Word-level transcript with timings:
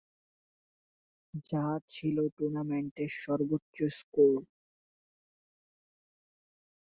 যা 1.49 1.65
ছিল 1.89 2.17
টুর্নামেন্টের 2.37 3.11
সর্বোচ্চ 3.23 3.77
স্কোর। 3.97 4.39